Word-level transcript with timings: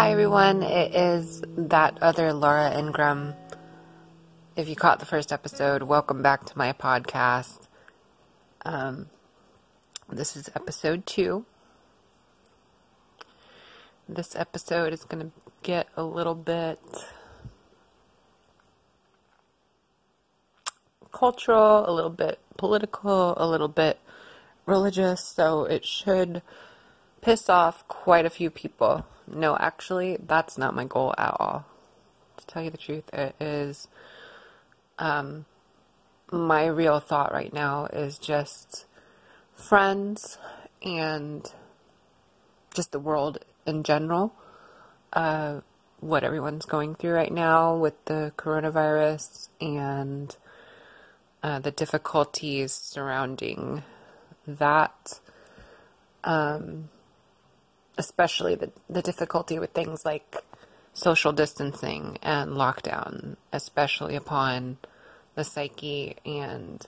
Hi 0.00 0.12
everyone, 0.12 0.62
it 0.62 0.94
is 0.94 1.42
that 1.58 1.98
other 2.00 2.32
Laura 2.32 2.74
Ingram. 2.74 3.34
If 4.56 4.66
you 4.66 4.74
caught 4.74 4.98
the 4.98 5.04
first 5.04 5.30
episode, 5.30 5.82
welcome 5.82 6.22
back 6.22 6.46
to 6.46 6.56
my 6.56 6.72
podcast. 6.72 7.68
Um, 8.64 9.10
this 10.08 10.36
is 10.36 10.48
episode 10.56 11.04
two. 11.04 11.44
This 14.08 14.34
episode 14.34 14.94
is 14.94 15.04
going 15.04 15.26
to 15.26 15.32
get 15.62 15.86
a 15.98 16.02
little 16.02 16.34
bit 16.34 16.80
cultural, 21.12 21.86
a 21.86 21.92
little 21.92 22.08
bit 22.08 22.38
political, 22.56 23.34
a 23.36 23.46
little 23.46 23.68
bit 23.68 24.00
religious, 24.64 25.22
so 25.22 25.64
it 25.64 25.84
should 25.84 26.40
piss 27.20 27.50
off 27.50 27.86
quite 27.86 28.24
a 28.24 28.30
few 28.30 28.48
people. 28.48 29.04
No, 29.32 29.56
actually, 29.56 30.18
that's 30.26 30.58
not 30.58 30.74
my 30.74 30.84
goal 30.84 31.14
at 31.16 31.36
all. 31.38 31.64
To 32.38 32.46
tell 32.46 32.62
you 32.62 32.70
the 32.70 32.78
truth, 32.78 33.08
it 33.12 33.34
is 33.40 33.88
um, 34.98 35.44
my 36.32 36.66
real 36.66 37.00
thought 37.00 37.32
right 37.32 37.52
now 37.52 37.86
is 37.86 38.18
just 38.18 38.86
friends 39.54 40.38
and 40.82 41.52
just 42.74 42.92
the 42.92 42.98
world 42.98 43.38
in 43.66 43.82
general. 43.82 44.34
Uh, 45.12 45.60
what 46.00 46.24
everyone's 46.24 46.64
going 46.64 46.94
through 46.94 47.12
right 47.12 47.32
now 47.32 47.76
with 47.76 48.04
the 48.06 48.32
coronavirus 48.36 49.48
and 49.60 50.36
uh, 51.42 51.58
the 51.58 51.70
difficulties 51.70 52.72
surrounding 52.72 53.82
that. 54.46 55.20
Um, 56.24 56.88
especially 58.00 58.54
the, 58.54 58.72
the 58.88 59.02
difficulty 59.02 59.58
with 59.58 59.72
things 59.72 60.06
like 60.06 60.36
social 60.94 61.32
distancing 61.32 62.18
and 62.22 62.52
lockdown, 62.52 63.36
especially 63.52 64.16
upon 64.16 64.78
the 65.34 65.44
psyche. 65.44 66.16
And 66.24 66.84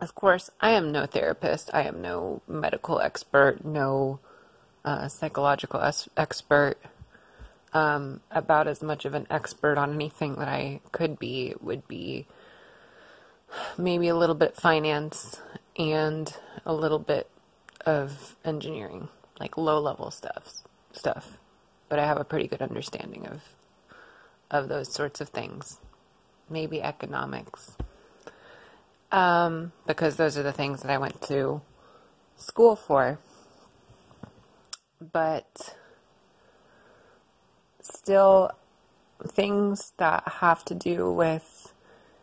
of 0.00 0.14
course, 0.14 0.50
I 0.60 0.70
am 0.70 0.92
no 0.92 1.04
therapist, 1.06 1.68
I 1.74 1.82
am 1.82 2.00
no 2.00 2.42
medical 2.46 3.00
expert, 3.00 3.64
no 3.64 4.20
uh, 4.84 5.08
psychological 5.08 5.80
es- 5.80 6.08
expert. 6.16 6.78
Um, 7.72 8.20
about 8.30 8.68
as 8.68 8.84
much 8.84 9.04
of 9.04 9.14
an 9.14 9.26
expert 9.30 9.78
on 9.78 9.94
anything 9.94 10.36
that 10.36 10.46
I 10.46 10.80
could 10.92 11.18
be 11.18 11.54
would 11.60 11.88
be 11.88 12.28
maybe 13.76 14.06
a 14.06 14.14
little 14.14 14.36
bit 14.36 14.54
finance 14.54 15.40
and 15.76 16.32
a 16.64 16.72
little 16.72 17.00
bit 17.00 17.28
of 17.84 18.36
engineering 18.44 19.08
like 19.38 19.56
low 19.56 19.80
level 19.80 20.10
stuff 20.10 20.62
stuff. 20.92 21.38
But 21.88 21.98
I 21.98 22.06
have 22.06 22.18
a 22.18 22.24
pretty 22.24 22.48
good 22.48 22.62
understanding 22.62 23.26
of 23.26 23.42
of 24.50 24.68
those 24.68 24.92
sorts 24.92 25.20
of 25.20 25.28
things. 25.28 25.78
Maybe 26.48 26.82
economics. 26.82 27.76
Um, 29.10 29.72
because 29.86 30.16
those 30.16 30.36
are 30.36 30.42
the 30.42 30.52
things 30.52 30.82
that 30.82 30.90
I 30.90 30.98
went 30.98 31.22
to 31.22 31.62
school 32.36 32.76
for. 32.76 33.18
But 35.00 35.74
still 37.80 38.50
things 39.26 39.92
that 39.98 40.26
have 40.40 40.64
to 40.66 40.74
do 40.74 41.10
with 41.12 41.72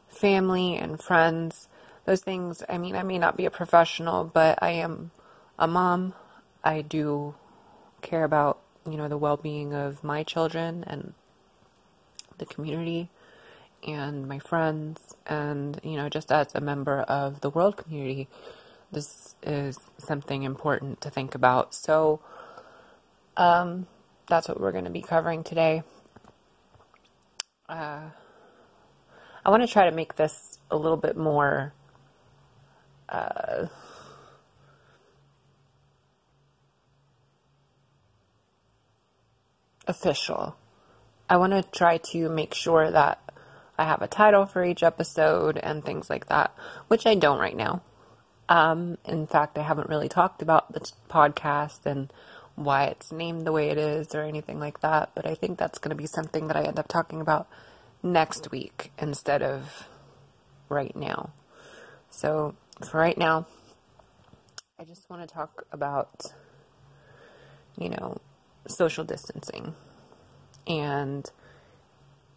family 0.07 0.75
and 0.75 1.01
friends, 1.01 1.67
those 2.05 2.22
things, 2.22 2.63
I 2.67 2.78
mean, 2.78 2.95
I 2.95 3.03
may 3.03 3.17
not 3.17 3.38
be 3.38 3.45
a 3.45 3.51
professional, 3.51 4.23
but 4.23 4.59
I 4.61 4.72
am 4.72 5.11
a 5.57 5.67
mom, 5.67 6.13
I 6.63 6.81
do 6.81 7.35
care 8.01 8.23
about, 8.23 8.59
you 8.89 8.97
know, 8.97 9.07
the 9.07 9.17
well-being 9.17 9.73
of 9.73 10.03
my 10.03 10.23
children 10.23 10.83
and 10.85 11.13
the 12.38 12.45
community 12.45 13.09
and 13.88 14.27
my 14.27 14.39
friends 14.39 15.16
and, 15.25 15.79
you 15.83 15.95
know, 15.95 16.09
just 16.09 16.31
as 16.31 16.53
a 16.53 16.61
member 16.61 17.01
of 17.01 17.41
the 17.41 17.49
world 17.49 17.77
community, 17.77 18.27
this 18.91 19.35
is 19.44 19.79
something 19.97 20.44
important 20.44 21.01
to 21.01 21.09
think 21.09 21.33
about. 21.33 21.73
So, 21.73 22.19
um, 23.38 23.88
that's 24.28 24.47
what 24.47 24.59
we're 24.59 24.72
going 24.72 24.85
to 24.85 24.91
be 24.91 25.01
covering 25.01 25.43
today. 25.43 25.83
Uh, 27.67 28.09
I 29.43 29.49
want 29.49 29.63
to 29.63 29.67
try 29.67 29.89
to 29.89 29.95
make 29.95 30.16
this 30.16 30.59
a 30.69 30.75
little 30.75 30.97
bit 30.97 31.17
more 31.17 31.73
uh, 33.09 33.67
official. 39.91 40.56
I 41.29 41.38
want 41.38 41.53
to 41.53 41.62
try 41.78 41.97
to 41.97 42.29
make 42.29 42.56
sure 42.56 42.90
that 42.90 43.22
I 43.78 43.84
have 43.85 44.02
a 44.02 44.07
title 44.07 44.47
for 44.47 44.66
each 44.66 44.81
episode 44.81 45.57
and 45.57 45.84
things 45.84 46.09
like 46.09 46.28
that, 46.29 46.56
which 46.88 47.06
I 47.06 47.13
don't 47.13 47.40
right 47.40 47.56
now. 47.56 47.84
Um, 48.50 48.97
in 49.06 49.28
fact, 49.28 49.57
I 49.57 49.62
haven't 49.62 49.90
really 49.90 50.09
talked 50.09 50.41
about 50.41 50.74
the 50.74 50.91
podcast 51.09 51.85
and 51.85 52.12
why 52.56 52.85
it's 52.85 53.12
named 53.12 53.46
the 53.46 53.52
way 53.52 53.69
it 53.69 53.78
is 53.78 54.13
or 54.13 54.24
anything 54.24 54.59
like 54.59 54.81
that, 54.81 55.12
but 55.16 55.25
I 55.25 55.35
think 55.35 55.57
that's 55.57 55.79
going 55.79 55.96
to 55.96 56.02
be 56.02 56.08
something 56.08 56.47
that 56.47 56.58
I 56.58 56.63
end 56.63 56.79
up 56.79 56.88
talking 56.88 57.22
about 57.22 57.47
next 58.03 58.52
week 58.52 58.91
instead 58.97 59.41
of 59.41 59.88
right 60.69 60.96
now. 60.96 61.31
So, 62.09 62.56
for 62.90 62.97
right 62.97 63.18
now, 63.18 63.47
I 64.79 64.84
just 64.84 65.09
want 65.09 65.28
to 65.28 65.34
talk 65.34 65.66
about, 65.72 66.34
you 67.78 67.90
know, 67.90 68.18
social 68.67 69.03
distancing 69.03 69.75
and 70.67 71.29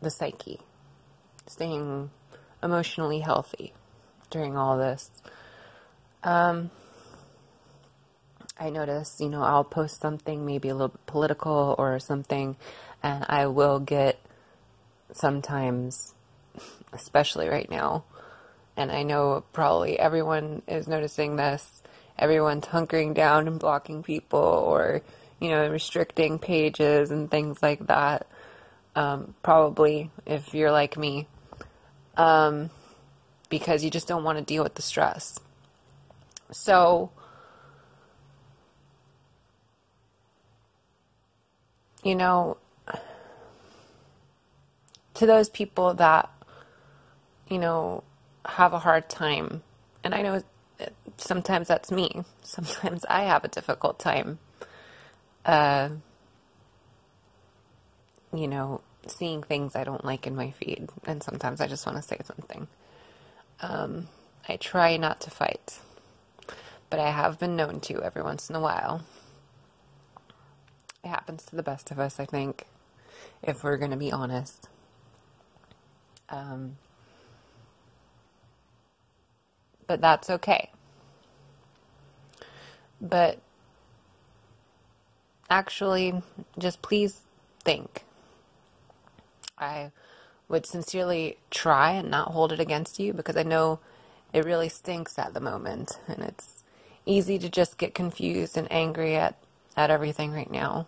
the 0.01 0.11
psyche, 0.11 0.61
staying 1.47 2.11
emotionally 2.62 3.21
healthy 3.21 3.73
during 4.31 4.57
all 4.57 4.79
this. 4.79 5.11
Um, 6.23 6.71
I 8.59 8.71
notice, 8.71 9.21
you 9.21 9.29
know, 9.29 9.43
I'll 9.43 9.65
post 9.65 10.01
something 10.01 10.47
maybe 10.47 10.69
a 10.69 10.75
little 10.75 10.95
political 11.07 11.75
or 11.79 11.99
something, 11.99 12.56
and 13.03 13.27
I 13.29 13.47
will 13.47 13.79
get 13.81 14.19
sometimes, 15.12 16.15
especially 16.93 17.49
right 17.49 17.71
now, 17.71 18.05
and 18.77 18.91
I 18.91 19.03
know 19.03 19.45
probably 19.53 19.99
everyone 19.99 20.62
is 20.67 20.89
noticing 20.89 21.37
this. 21.37 21.83
Everyone's 22.19 22.67
hunkering 22.67 23.15
down 23.15 23.49
and 23.49 23.59
blocking 23.59 24.03
people 24.03 24.39
or 24.39 25.03
you 25.41 25.49
know, 25.49 25.69
restricting 25.69 26.39
pages 26.39 27.11
and 27.11 27.31
things 27.31 27.62
like 27.62 27.87
that. 27.87 28.27
Um, 28.97 29.34
probably 29.43 30.11
if 30.25 30.55
you're 30.55 30.71
like 30.71 30.97
me, 30.97 31.27
um, 32.17 32.71
because 33.49 33.83
you 33.84 33.91
just 33.91 34.06
don't 34.06 34.25
want 34.25 34.39
to 34.39 34.44
deal 34.44 34.62
with 34.62 34.75
the 34.75 34.83
stress. 34.83 35.39
So, 36.53 37.11
you 42.05 42.15
know, 42.15 42.56
to 45.14 45.26
those 45.26 45.49
people 45.49 45.94
that, 45.94 46.31
you 47.49 47.59
know, 47.59 48.05
have 48.47 48.73
a 48.73 48.79
hard 48.79 49.09
time, 49.09 49.62
and 50.05 50.14
I 50.14 50.23
know 50.23 50.43
sometimes 51.17 51.67
that's 51.69 51.91
me, 51.91 52.25
sometimes 52.43 53.05
I 53.06 53.25
have 53.25 53.44
a 53.44 53.49
difficult 53.49 53.99
time 53.99 54.38
uh, 55.44 55.91
you 58.35 58.49
know, 58.49 58.81
seeing 59.06 59.43
things 59.43 59.76
I 59.76 59.85
don't 59.85 60.05
like 60.05 60.26
in 60.26 60.35
my 60.35 60.50
feed, 60.50 60.88
and 61.06 61.23
sometimes 61.23 61.61
I 61.61 61.67
just 61.67 61.87
want 61.87 61.99
to 61.99 62.02
say 62.02 62.19
something. 62.25 62.69
Um, 63.61 64.08
I 64.49 64.56
try 64.56 64.96
not 64.96 65.20
to 65.23 65.31
fight, 65.31 65.81
but 66.91 66.99
I 67.00 67.11
have 67.11 67.38
been 67.38 67.56
known 67.56 67.81
to 67.81 68.02
every 68.02 68.23
once 68.23 68.50
in 68.50 68.56
a 68.56 68.61
while. 68.61 69.05
It 71.02 71.08
happens 71.08 71.44
to 71.47 71.56
the 71.56 71.62
best 71.62 71.90
of 71.90 71.99
us, 71.99 72.19
I 72.19 72.25
think, 72.25 72.64
if 73.43 73.62
we're 73.62 73.76
going 73.76 73.90
to 73.90 73.97
be 73.97 74.11
honest. 74.11 74.69
Um, 76.31 76.76
but 79.87 80.00
that's 80.00 80.31
okay. 80.31 80.70
But 83.00 83.38
actually, 85.50 86.23
just 86.58 86.82
please 86.82 87.20
think. 87.62 88.05
I 89.58 89.93
would 90.49 90.67
sincerely 90.67 91.38
try 91.50 91.93
and 91.93 92.11
not 92.11 92.32
hold 92.32 92.52
it 92.52 92.61
against 92.61 92.99
you 92.99 93.12
because 93.12 93.37
I 93.37 93.43
know 93.43 93.81
it 94.32 94.44
really 94.44 94.69
stinks 94.69 95.19
at 95.19 95.32
the 95.32 95.41
moment 95.41 95.99
and 96.08 96.23
it's 96.23 96.64
easy 97.06 97.38
to 97.38 97.49
just 97.49 97.79
get 97.79 97.94
confused 97.94 98.56
and 98.56 98.70
angry 98.70 99.17
at, 99.17 99.37
at 99.76 99.91
everything 99.91 100.32
right 100.32 100.50
now, 100.50 100.87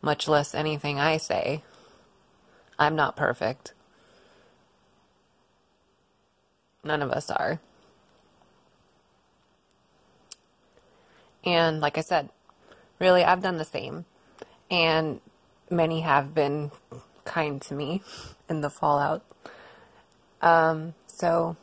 much 0.00 0.28
less 0.28 0.54
anything 0.54 0.98
I 0.98 1.16
say. 1.16 1.62
I'm 2.78 2.96
not 2.96 3.16
perfect. 3.16 3.74
None 6.84 7.02
of 7.02 7.10
us 7.10 7.30
are. 7.30 7.60
And 11.44 11.80
like 11.80 11.98
I 11.98 12.02
said, 12.02 12.28
Really, 13.02 13.24
I've 13.24 13.42
done 13.42 13.58
the 13.58 13.64
same. 13.64 14.04
And 14.70 15.20
many 15.68 16.02
have 16.02 16.36
been 16.36 16.70
kind 17.24 17.60
to 17.62 17.74
me 17.74 18.00
in 18.48 18.60
the 18.60 18.70
fallout. 18.70 19.24
Um, 20.40 20.94
so 21.08 21.56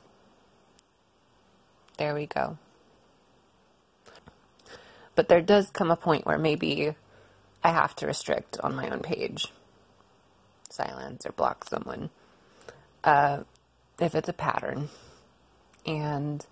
there 1.98 2.14
we 2.14 2.26
go. 2.26 2.58
But 5.16 5.30
there 5.30 5.40
does 5.40 5.70
come 5.70 5.92
a 5.92 5.96
point 5.96 6.26
where 6.26 6.38
maybe 6.38 6.94
I 7.64 7.70
have 7.70 7.96
to 7.98 8.06
restrict 8.06 8.60
on 8.60 8.76
my 8.76 8.90
own 8.90 9.00
page, 9.00 9.48
silence 10.70 11.26
or 11.26 11.32
block 11.32 11.64
someone, 11.70 12.10
uh, 13.06 13.44
if 13.98 14.14
it's 14.14 14.28
a 14.28 14.34
pattern. 14.34 14.90
And 15.86 16.46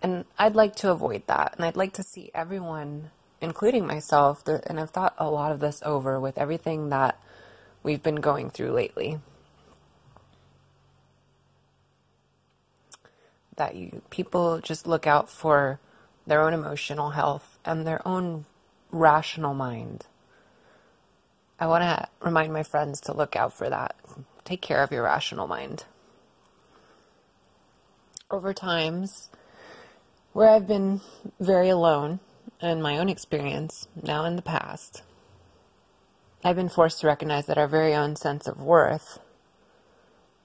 and 0.00 0.24
I'd 0.38 0.54
like 0.54 0.76
to 0.76 0.90
avoid 0.90 1.26
that, 1.26 1.56
and 1.56 1.66
I'd 1.66 1.76
like 1.76 1.92
to 1.94 2.02
see 2.02 2.30
everyone, 2.34 3.10
including 3.44 3.86
myself, 3.86 4.42
and 4.48 4.80
I've 4.80 4.90
thought 4.90 5.14
a 5.18 5.30
lot 5.30 5.52
of 5.52 5.60
this 5.60 5.82
over 5.84 6.18
with 6.18 6.38
everything 6.38 6.88
that 6.88 7.20
we've 7.82 8.02
been 8.02 8.16
going 8.16 8.50
through 8.50 8.72
lately. 8.72 9.20
That 13.56 13.76
you 13.76 14.02
people 14.10 14.58
just 14.60 14.86
look 14.86 15.06
out 15.06 15.30
for 15.30 15.78
their 16.26 16.40
own 16.40 16.54
emotional 16.54 17.10
health 17.10 17.58
and 17.64 17.86
their 17.86 18.06
own 18.08 18.46
rational 18.90 19.54
mind. 19.54 20.06
I 21.60 21.66
want 21.66 21.82
to 21.82 22.08
remind 22.20 22.52
my 22.52 22.64
friends 22.64 23.00
to 23.02 23.12
look 23.12 23.36
out 23.36 23.52
for 23.52 23.70
that. 23.70 23.94
Take 24.44 24.60
care 24.60 24.82
of 24.82 24.90
your 24.90 25.04
rational 25.04 25.46
mind. 25.46 25.84
Over 28.30 28.52
times 28.52 29.28
where 30.32 30.48
I've 30.48 30.66
been 30.66 31.00
very 31.38 31.68
alone 31.68 32.18
in 32.64 32.82
my 32.82 32.98
own 32.98 33.08
experience, 33.08 33.88
now 34.02 34.24
in 34.24 34.36
the 34.36 34.42
past, 34.42 35.02
I've 36.42 36.56
been 36.56 36.68
forced 36.68 37.00
to 37.00 37.06
recognize 37.06 37.46
that 37.46 37.58
our 37.58 37.68
very 37.68 37.94
own 37.94 38.16
sense 38.16 38.46
of 38.46 38.60
worth 38.60 39.18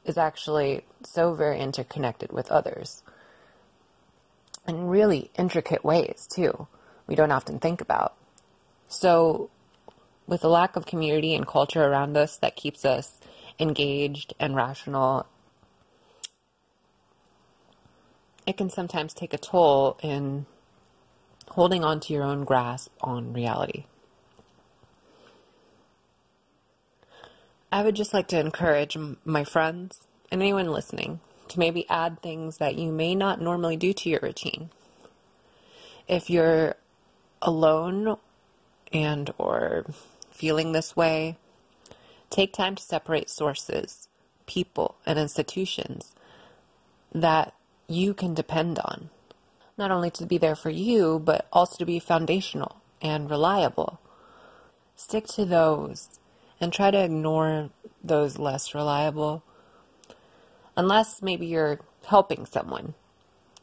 is 0.06 0.18
actually 0.18 0.86
so 1.04 1.33
very 1.33 1.60
interconnected 1.60 2.31
with 2.31 2.51
others 2.51 3.04
in 4.68 4.88
really 4.88 5.31
intricate 5.38 5.83
ways, 5.83 6.27
too, 6.30 6.68
we 7.07 7.16
don't 7.16 7.31
often 7.31 7.60
think 7.60 7.81
about. 7.81 8.16
So, 8.88 9.50
with 10.27 10.42
the 10.42 10.50
lack 10.50 10.75
of 10.75 10.86
community 10.86 11.33
and 11.33 11.48
culture 11.48 11.83
around 11.83 12.16
us 12.16 12.38
that 12.38 12.56
keeps 12.56 12.86
us 12.86 13.19
engaged 13.60 14.33
and 14.39 14.56
rational, 14.56 15.25
it 18.45 18.57
can 18.57 18.69
sometimes 18.69 19.13
take 19.13 19.33
a 19.33 19.38
toll 19.38 19.98
in 20.01 20.45
holding 21.59 21.83
on 21.83 22.00
to 22.00 22.13
your 22.13 22.23
own 22.23 22.45
grasp 22.45 22.89
on 23.01 23.33
reality. 23.33 23.83
I 27.69 27.83
would 27.83 27.97
just 27.97 28.13
like 28.13 28.29
to 28.29 28.39
encourage 28.39 28.95
my 29.25 29.44
friends 29.44 30.07
and 30.31 30.41
anyone 30.41 30.71
listening 30.71 31.19
to 31.50 31.59
maybe 31.59 31.85
add 31.89 32.21
things 32.21 32.59
that 32.59 32.75
you 32.75 32.94
may 32.94 33.13
not 33.13 33.41
normally 33.41 33.75
do 33.75 33.91
to 33.91 34.09
your 34.09 34.21
routine. 34.23 34.69
If 36.07 36.29
you're 36.29 36.75
alone 37.41 38.15
and 38.94 39.33
or 39.38 39.85
feeling 40.31 40.71
this 40.71 40.95
way, 40.95 41.35
take 42.29 42.53
time 42.53 42.75
to 42.75 42.81
separate 42.81 43.29
sources, 43.29 44.07
people, 44.45 44.95
and 45.06 45.19
institutions 45.19 46.15
that 47.13 47.53
you 47.89 48.13
can 48.13 48.33
depend 48.33 48.79
on. 48.79 49.09
Not 49.80 49.92
only 49.92 50.12
to 50.12 50.26
be 50.26 50.38
there 50.38 50.58
for 50.58 50.70
you, 50.70 51.20
but 51.20 51.48
also 51.54 51.78
to 51.78 51.86
be 51.86 52.00
foundational 52.00 52.81
and 53.02 53.30
reliable. 53.30 54.02
Stick 54.98 55.26
to 55.28 55.46
those 55.46 56.20
and 56.60 56.74
try 56.74 56.92
to 56.92 57.02
ignore 57.02 57.70
those 58.04 58.38
less 58.38 58.76
reliable. 58.76 59.42
Unless 60.76 61.22
maybe 61.22 61.48
you're 61.48 61.80
helping 62.08 62.46
someone. 62.46 62.94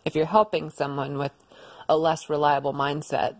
If 0.06 0.16
you're 0.16 0.24
helping 0.24 0.70
someone 0.70 1.18
with 1.18 1.32
a 1.86 1.98
less 1.98 2.30
reliable 2.30 2.72
mindset, 2.72 3.36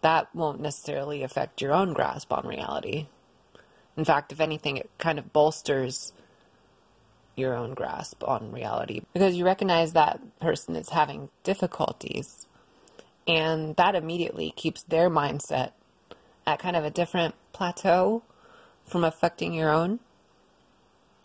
that 0.00 0.34
won't 0.34 0.60
necessarily 0.60 1.22
affect 1.22 1.60
your 1.60 1.74
own 1.74 1.92
grasp 1.92 2.32
on 2.32 2.46
reality. 2.46 3.08
In 3.98 4.04
fact, 4.06 4.32
if 4.32 4.40
anything, 4.40 4.78
it 4.78 4.88
kind 4.96 5.18
of 5.18 5.34
bolsters 5.34 6.14
your 7.36 7.54
own 7.54 7.74
grasp 7.74 8.22
on 8.24 8.52
reality 8.52 9.02
because 9.12 9.34
you 9.34 9.44
recognize 9.44 9.92
that 9.92 10.20
person 10.40 10.76
is 10.76 10.90
having 10.90 11.28
difficulties 11.42 12.46
and 13.26 13.74
that 13.76 13.94
immediately 13.94 14.52
keeps 14.56 14.82
their 14.84 15.08
mindset 15.08 15.72
at 16.46 16.58
kind 16.58 16.76
of 16.76 16.84
a 16.84 16.90
different 16.90 17.34
plateau 17.52 18.22
from 18.84 19.04
affecting 19.04 19.54
your 19.54 19.70
own. 19.70 20.00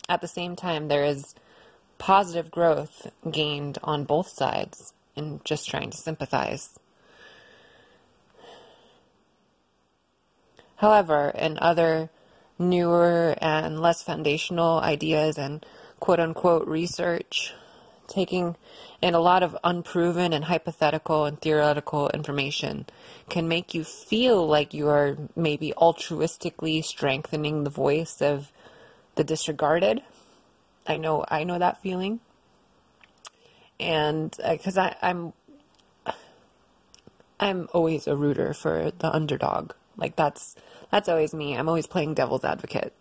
At 0.08 0.20
the 0.20 0.28
same 0.28 0.56
time, 0.56 0.88
there 0.88 1.04
is 1.04 1.34
positive 1.98 2.50
growth 2.50 3.06
gained 3.30 3.78
on 3.84 4.04
both 4.04 4.28
sides 4.28 4.94
in 5.14 5.40
just 5.44 5.68
trying 5.68 5.90
to 5.90 5.96
sympathize. 5.96 6.78
However, 10.76 11.30
in 11.34 11.58
other 11.60 12.08
newer 12.58 13.34
and 13.40 13.80
less 13.80 14.02
foundational 14.02 14.80
ideas 14.80 15.36
and 15.36 15.64
quote 16.00 16.20
unquote 16.20 16.66
research, 16.66 17.54
taking 18.08 18.56
in 19.00 19.14
a 19.14 19.20
lot 19.20 19.42
of 19.42 19.56
unproven 19.64 20.32
and 20.32 20.44
hypothetical 20.44 21.24
and 21.24 21.40
theoretical 21.40 22.08
information 22.10 22.86
can 23.28 23.48
make 23.48 23.72
you 23.74 23.84
feel 23.84 24.46
like 24.46 24.74
you 24.74 24.88
are 24.88 25.16
maybe 25.36 25.72
altruistically 25.76 26.84
strengthening 26.84 27.64
the 27.64 27.70
voice 27.70 28.20
of 28.20 28.52
the 29.14 29.24
disregarded. 29.24 30.02
I 30.86 30.96
know 30.96 31.24
I 31.28 31.44
know 31.44 31.58
that 31.58 31.82
feeling. 31.82 32.20
And 33.78 34.34
because 34.46 34.76
uh, 34.76 34.94
I'm 35.00 35.32
I'm 37.38 37.68
always 37.72 38.06
a 38.06 38.14
rooter 38.14 38.52
for 38.52 38.92
the 38.98 39.14
underdog. 39.14 39.72
Like 39.96 40.16
that's 40.16 40.56
that's 40.90 41.08
always 41.08 41.32
me. 41.32 41.56
I'm 41.56 41.68
always 41.68 41.86
playing 41.86 42.14
devil's 42.14 42.44
advocate. 42.44 42.92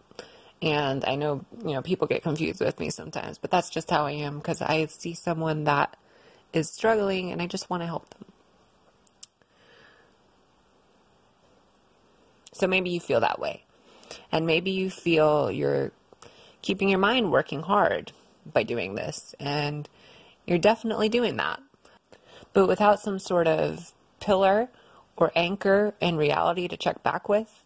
And 0.61 1.05
I 1.05 1.15
know, 1.15 1.45
you 1.63 1.73
know, 1.73 1.81
people 1.81 2.07
get 2.07 2.23
confused 2.23 2.59
with 2.59 2.79
me 2.79 2.89
sometimes, 2.89 3.37
but 3.37 3.49
that's 3.49 3.69
just 3.69 3.89
how 3.89 4.05
I 4.05 4.11
am 4.11 4.37
because 4.37 4.61
I 4.61 4.85
see 4.87 5.13
someone 5.13 5.63
that 5.63 5.95
is 6.51 6.69
struggling 6.69 7.31
and 7.31 7.41
I 7.41 7.47
just 7.47 7.69
want 7.69 7.81
to 7.81 7.87
help 7.87 8.09
them. 8.09 8.25
So 12.53 12.67
maybe 12.67 12.89
you 12.89 12.99
feel 12.99 13.21
that 13.21 13.39
way. 13.39 13.63
And 14.31 14.45
maybe 14.45 14.71
you 14.71 14.89
feel 14.89 15.49
you're 15.49 15.91
keeping 16.61 16.89
your 16.89 16.99
mind 16.99 17.31
working 17.31 17.61
hard 17.61 18.11
by 18.51 18.63
doing 18.63 18.95
this. 18.95 19.33
And 19.39 19.87
you're 20.45 20.57
definitely 20.57 21.07
doing 21.07 21.37
that. 21.37 21.61
But 22.51 22.67
without 22.67 22.99
some 22.99 23.19
sort 23.19 23.47
of 23.47 23.93
pillar 24.19 24.67
or 25.15 25.31
anchor 25.35 25.93
in 26.01 26.17
reality 26.17 26.67
to 26.67 26.75
check 26.75 27.01
back 27.03 27.29
with, 27.29 27.63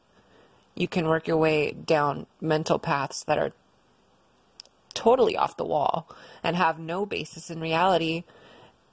you 0.76 0.88
can 0.88 1.08
work 1.08 1.28
your 1.28 1.38
way 1.38 1.72
down 1.72 2.26
mental 2.42 2.80
paths 2.80 3.24
that 3.26 3.38
are 3.38 3.52
totally 4.94 5.36
off 5.36 5.58
the 5.58 5.66
wall 5.66 6.08
and 6.44 6.56
have 6.56 6.80
no 6.80 7.06
basis 7.06 7.50
in 7.50 7.60
reality 7.60 8.24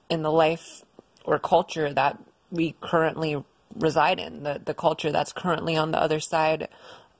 in 0.09 0.21
the 0.21 0.31
life 0.31 0.83
or 1.23 1.39
culture 1.39 1.93
that 1.93 2.17
we 2.51 2.75
currently 2.81 3.43
reside 3.75 4.19
in, 4.19 4.43
the, 4.43 4.61
the 4.63 4.73
culture 4.73 5.11
that's 5.11 5.31
currently 5.31 5.77
on 5.77 5.91
the 5.91 6.01
other 6.01 6.19
side 6.19 6.67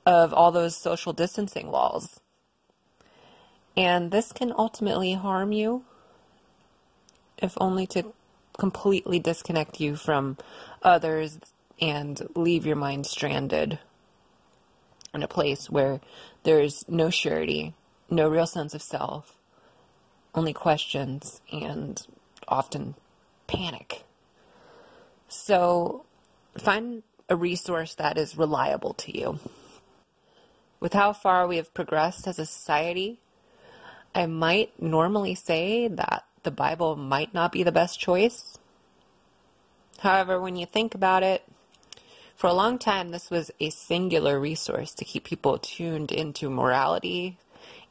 of 0.04 0.34
all 0.34 0.52
those 0.52 0.76
social 0.76 1.12
distancing 1.12 1.70
walls. 1.70 2.20
And 3.76 4.10
this 4.10 4.32
can 4.32 4.52
ultimately 4.56 5.14
harm 5.14 5.52
you, 5.52 5.84
if 7.38 7.54
only 7.58 7.86
to 7.88 8.12
completely 8.58 9.18
disconnect 9.18 9.80
you 9.80 9.96
from 9.96 10.36
others 10.82 11.38
and 11.80 12.28
leave 12.36 12.66
your 12.66 12.76
mind 12.76 13.06
stranded 13.06 13.78
in 15.14 15.22
a 15.22 15.28
place 15.28 15.70
where 15.70 16.00
there's 16.42 16.84
no 16.88 17.10
surety, 17.10 17.74
no 18.10 18.28
real 18.28 18.46
sense 18.46 18.74
of 18.74 18.82
self, 18.82 19.36
only 20.34 20.52
questions, 20.52 21.40
and 21.52 22.06
often 22.48 22.94
panic. 23.46 24.04
So 25.28 26.04
find 26.58 27.02
a 27.28 27.36
resource 27.36 27.94
that 27.94 28.18
is 28.18 28.36
reliable 28.36 28.94
to 28.94 29.16
you. 29.16 29.38
With 30.80 30.94
how 30.94 31.12
far 31.12 31.46
we 31.46 31.56
have 31.56 31.72
progressed 31.74 32.26
as 32.26 32.38
a 32.38 32.46
society, 32.46 33.20
I 34.14 34.26
might 34.26 34.80
normally 34.80 35.34
say 35.34 35.88
that 35.88 36.24
the 36.42 36.50
Bible 36.50 36.96
might 36.96 37.32
not 37.32 37.52
be 37.52 37.62
the 37.62 37.72
best 37.72 38.00
choice. 38.00 38.58
However, 40.00 40.40
when 40.40 40.56
you 40.56 40.66
think 40.66 40.94
about 40.94 41.22
it, 41.22 41.44
for 42.42 42.48
a 42.48 42.54
long 42.54 42.76
time, 42.76 43.12
this 43.12 43.30
was 43.30 43.52
a 43.60 43.70
singular 43.70 44.40
resource 44.40 44.94
to 44.94 45.04
keep 45.04 45.22
people 45.22 45.58
tuned 45.58 46.10
into 46.10 46.50
morality 46.50 47.38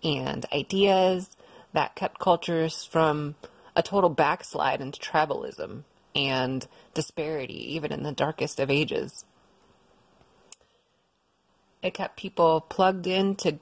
and 0.04 0.46
ideas 0.52 1.38
that 1.72 1.96
kept 1.96 2.20
cultures 2.20 2.84
from 2.84 3.36
a 3.78 3.82
total 3.82 4.10
backslide 4.10 4.82
into 4.82 5.00
tribalism 5.00 5.84
and 6.14 6.68
disparity, 6.94 7.74
even 7.76 7.94
in 7.94 8.04
the 8.04 8.12
darkest 8.12 8.60
of 8.60 8.70
ages. 8.70 9.24
it 11.82 11.94
kept 11.94 12.18
people 12.18 12.60
plugged 12.60 13.08
into 13.08 13.58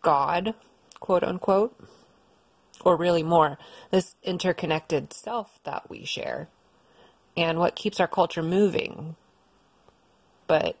God, 0.00 0.54
quote 0.98 1.24
unquote, 1.24 1.78
or 2.80 2.96
really 2.96 3.22
more, 3.22 3.58
this 3.90 4.14
interconnected 4.22 5.12
self 5.12 5.60
that 5.64 5.90
we 5.90 6.06
share 6.06 6.48
and 7.36 7.58
what 7.58 7.76
keeps 7.76 8.00
our 8.00 8.08
culture 8.08 8.42
moving. 8.42 9.14
But 10.46 10.76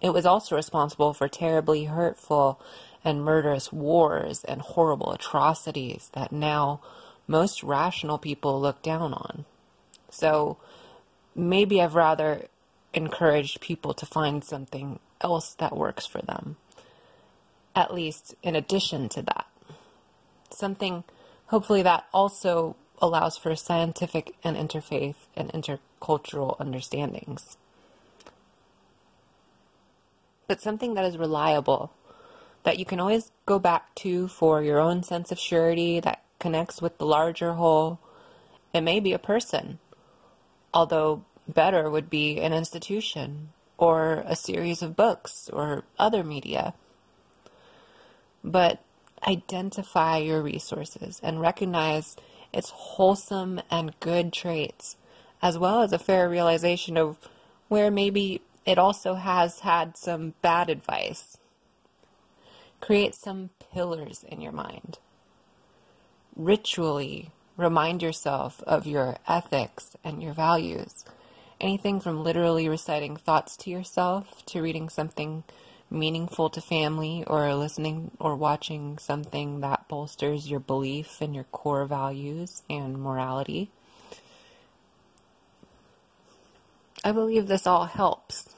it 0.00 0.10
was 0.10 0.26
also 0.26 0.56
responsible 0.56 1.12
for 1.12 1.28
terribly 1.28 1.84
hurtful 1.84 2.60
and 3.04 3.24
murderous 3.24 3.72
wars 3.72 4.44
and 4.44 4.60
horrible 4.60 5.12
atrocities 5.12 6.10
that 6.14 6.32
now 6.32 6.80
most 7.26 7.62
rational 7.62 8.18
people 8.18 8.60
look 8.60 8.82
down 8.82 9.14
on. 9.14 9.44
So 10.10 10.58
maybe 11.34 11.80
I've 11.80 11.94
rather 11.94 12.46
encouraged 12.92 13.60
people 13.60 13.94
to 13.94 14.06
find 14.06 14.42
something 14.42 14.98
else 15.20 15.54
that 15.54 15.76
works 15.76 16.06
for 16.06 16.20
them, 16.22 16.56
at 17.74 17.94
least 17.94 18.34
in 18.42 18.56
addition 18.56 19.08
to 19.10 19.22
that. 19.22 19.46
Something, 20.50 21.04
hopefully, 21.46 21.82
that 21.82 22.06
also 22.12 22.76
allows 23.00 23.36
for 23.36 23.54
scientific 23.54 24.34
and 24.42 24.56
interfaith 24.56 25.26
and 25.36 25.50
intercultural 25.52 26.58
understandings. 26.58 27.56
But 30.50 30.60
something 30.60 30.94
that 30.94 31.04
is 31.04 31.16
reliable, 31.16 31.92
that 32.64 32.76
you 32.76 32.84
can 32.84 32.98
always 32.98 33.30
go 33.46 33.60
back 33.60 33.94
to 34.02 34.26
for 34.26 34.60
your 34.64 34.80
own 34.80 35.04
sense 35.04 35.30
of 35.30 35.38
surety, 35.38 36.00
that 36.00 36.24
connects 36.40 36.82
with 36.82 36.98
the 36.98 37.06
larger 37.06 37.52
whole. 37.52 38.00
It 38.74 38.80
may 38.80 38.98
be 38.98 39.12
a 39.12 39.18
person, 39.20 39.78
although 40.74 41.24
better 41.46 41.88
would 41.88 42.10
be 42.10 42.40
an 42.40 42.52
institution 42.52 43.50
or 43.78 44.24
a 44.26 44.34
series 44.34 44.82
of 44.82 44.96
books 44.96 45.48
or 45.52 45.84
other 46.00 46.24
media. 46.24 46.74
But 48.42 48.82
identify 49.24 50.16
your 50.16 50.42
resources 50.42 51.20
and 51.22 51.40
recognize 51.40 52.16
its 52.52 52.70
wholesome 52.70 53.60
and 53.70 53.94
good 54.00 54.32
traits, 54.32 54.96
as 55.40 55.56
well 55.56 55.82
as 55.82 55.92
a 55.92 55.98
fair 56.00 56.28
realization 56.28 56.96
of 56.96 57.18
where 57.68 57.88
maybe 57.88 58.42
it 58.66 58.78
also 58.78 59.14
has 59.14 59.60
had 59.60 59.96
some 59.96 60.34
bad 60.42 60.70
advice. 60.70 61.38
Create 62.80 63.14
some 63.14 63.50
pillars 63.72 64.24
in 64.26 64.40
your 64.40 64.52
mind. 64.52 64.98
Ritually 66.36 67.30
remind 67.56 68.02
yourself 68.02 68.62
of 68.66 68.86
your 68.86 69.16
ethics 69.28 69.96
and 70.02 70.22
your 70.22 70.32
values. 70.32 71.04
Anything 71.60 72.00
from 72.00 72.24
literally 72.24 72.68
reciting 72.68 73.16
thoughts 73.16 73.56
to 73.58 73.70
yourself 73.70 74.44
to 74.46 74.62
reading 74.62 74.88
something 74.88 75.44
meaningful 75.90 76.48
to 76.48 76.60
family 76.60 77.24
or 77.26 77.54
listening 77.54 78.12
or 78.18 78.36
watching 78.36 78.96
something 78.98 79.60
that 79.60 79.86
bolsters 79.88 80.50
your 80.50 80.60
belief 80.60 81.20
in 81.20 81.34
your 81.34 81.44
core 81.44 81.84
values 81.84 82.62
and 82.70 82.98
morality. 82.98 83.70
I 87.04 87.12
believe 87.12 87.46
this 87.46 87.66
all 87.66 87.86
helps. 87.86 88.48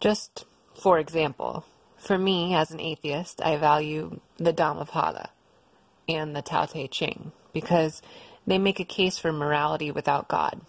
Just 0.00 0.44
for 0.74 0.98
example, 0.98 1.64
for 1.96 2.18
me 2.18 2.54
as 2.54 2.70
an 2.70 2.80
atheist, 2.80 3.40
I 3.42 3.56
value 3.56 4.20
the 4.36 4.52
Dhammapada 4.52 5.30
and 6.08 6.36
the 6.36 6.42
Tao 6.42 6.66
Te 6.66 6.86
Ching 6.86 7.32
because 7.52 8.02
they 8.46 8.58
make 8.58 8.78
a 8.78 8.84
case 8.84 9.18
for 9.18 9.32
morality 9.32 9.90
without 9.90 10.28
God. 10.28 10.60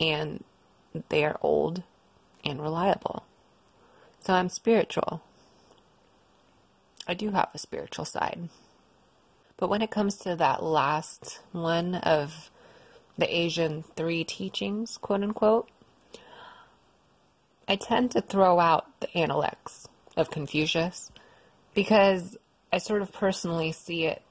And 0.00 0.42
they 1.08 1.24
are 1.24 1.38
old 1.40 1.82
and 2.44 2.60
reliable. 2.60 3.24
So 4.20 4.32
I'm 4.32 4.48
spiritual. 4.48 5.22
I 7.06 7.14
do 7.14 7.30
have 7.30 7.50
a 7.54 7.58
spiritual 7.58 8.06
side. 8.06 8.48
But 9.56 9.68
when 9.68 9.82
it 9.82 9.90
comes 9.90 10.16
to 10.18 10.34
that 10.36 10.62
last 10.62 11.40
one 11.52 11.94
of 11.96 12.50
the 13.18 13.34
Asian 13.34 13.84
three 13.96 14.24
teachings, 14.24 14.96
quote 14.96 15.22
unquote, 15.22 15.68
I 17.66 17.76
tend 17.76 18.10
to 18.12 18.20
throw 18.20 18.60
out 18.60 18.86
the 19.00 19.16
Analects 19.16 19.88
of 20.16 20.30
Confucius 20.30 21.10
because 21.74 22.36
I 22.72 22.78
sort 22.78 23.02
of 23.02 23.12
personally 23.12 23.72
see 23.72 24.04
it 24.04 24.22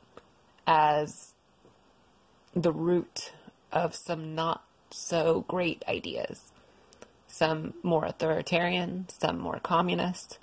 as 0.68 1.34
the 2.54 2.72
root 2.72 3.34
of 3.72 3.96
some 3.96 4.36
not 4.36 4.63
so 4.92 5.44
great 5.48 5.84
ideas 5.88 6.54
some 7.34 7.74
more 7.82 8.06
authoritarian, 8.06 9.08
some 9.10 9.40
more 9.40 9.60
communist. 9.60 10.38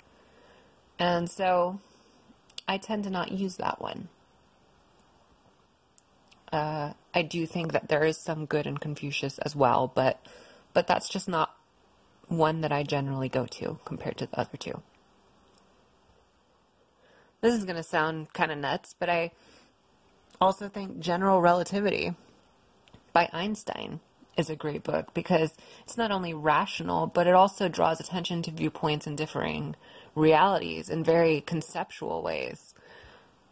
And 0.99 1.29
so 1.29 1.79
I 2.67 2.77
tend 2.77 3.05
to 3.05 3.09
not 3.09 3.31
use 3.31 3.55
that 3.55 3.81
one. 3.81 4.09
Uh, 6.51 6.93
I 7.13 7.21
do 7.21 7.45
think 7.45 7.71
that 7.71 7.87
there 7.87 8.03
is 8.03 8.17
some 8.17 8.45
good 8.45 8.67
in 8.67 8.77
Confucius 8.77 9.37
as 9.39 9.55
well, 9.55 9.91
but 9.93 10.25
but 10.73 10.87
that's 10.87 11.09
just 11.09 11.27
not 11.27 11.55
one 12.27 12.61
that 12.61 12.71
I 12.71 12.83
generally 12.83 13.29
go 13.29 13.45
to 13.45 13.79
compared 13.85 14.17
to 14.17 14.25
the 14.25 14.39
other 14.39 14.57
two. 14.57 14.81
This 17.41 17.55
is 17.55 17.65
going 17.65 17.75
to 17.75 17.83
sound 17.83 18.33
kind 18.33 18.51
of 18.51 18.57
nuts, 18.57 18.95
but 18.97 19.09
I 19.09 19.31
also 20.39 20.69
think 20.69 20.99
General 20.99 21.41
Relativity 21.41 22.15
by 23.13 23.29
Einstein 23.33 23.99
is 24.37 24.49
a 24.49 24.55
great 24.55 24.83
book 24.83 25.13
because 25.13 25.53
it's 25.83 25.97
not 25.97 26.11
only 26.11 26.33
rational, 26.33 27.07
but 27.07 27.27
it 27.27 27.33
also 27.33 27.67
draws 27.67 27.99
attention 27.99 28.41
to 28.43 28.51
viewpoints 28.51 29.07
and 29.07 29.17
differing 29.17 29.75
realities 30.15 30.89
in 30.89 31.03
very 31.03 31.41
conceptual 31.41 32.21
ways, 32.21 32.73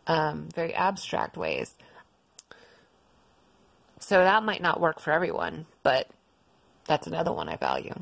um, 0.07 0.49
very 0.53 0.73
abstract 0.73 1.35
ways. 1.35 1.75
So 4.09 4.23
that 4.23 4.41
might 4.41 4.63
not 4.63 4.79
work 4.79 4.99
for 4.99 5.11
everyone, 5.11 5.67
but 5.83 6.09
that's 6.87 7.05
another 7.05 7.31
one 7.31 7.47
I 7.47 7.57
value. 7.57 7.93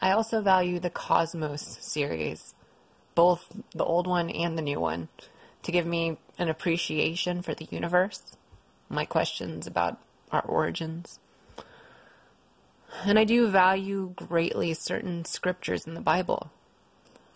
I 0.00 0.12
also 0.12 0.40
value 0.40 0.78
the 0.78 0.88
Cosmos 0.88 1.78
series, 1.80 2.54
both 3.16 3.52
the 3.74 3.84
old 3.84 4.06
one 4.06 4.30
and 4.30 4.56
the 4.56 4.62
new 4.62 4.78
one, 4.78 5.08
to 5.64 5.72
give 5.72 5.84
me 5.84 6.18
an 6.38 6.48
appreciation 6.48 7.42
for 7.42 7.56
the 7.56 7.66
universe, 7.72 8.36
my 8.88 9.04
questions 9.04 9.66
about 9.66 9.98
our 10.30 10.42
origins. 10.42 11.18
And 13.04 13.18
I 13.18 13.24
do 13.24 13.48
value 13.48 14.12
greatly 14.14 14.74
certain 14.74 15.24
scriptures 15.24 15.88
in 15.88 15.94
the 15.94 16.00
Bible. 16.00 16.52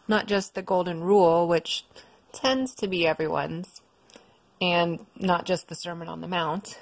Not 0.06 0.28
just 0.28 0.54
the 0.54 0.62
Golden 0.62 1.00
Rule, 1.00 1.48
which 1.48 1.84
tends 2.32 2.72
to 2.76 2.86
be 2.86 3.04
everyone's, 3.04 3.80
and 4.60 5.04
not 5.16 5.44
just 5.44 5.66
the 5.66 5.74
Sermon 5.74 6.06
on 6.06 6.20
the 6.20 6.28
Mount, 6.28 6.78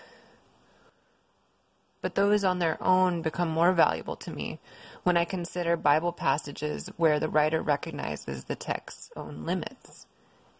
but 2.02 2.14
those 2.14 2.44
on 2.44 2.58
their 2.58 2.82
own 2.82 3.22
become 3.22 3.48
more 3.48 3.72
valuable 3.72 4.16
to 4.16 4.30
me 4.30 4.60
when 5.04 5.16
I 5.16 5.24
consider 5.24 5.76
Bible 5.76 6.12
passages 6.12 6.88
where 6.98 7.18
the 7.18 7.30
writer 7.30 7.62
recognizes 7.62 8.44
the 8.44 8.56
text's 8.56 9.10
own 9.16 9.46
limits, 9.46 10.06